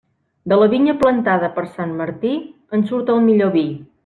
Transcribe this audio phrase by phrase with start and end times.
[0.53, 2.33] De la vinya plantada per sant Martí,
[2.79, 3.67] en surt el millor vi.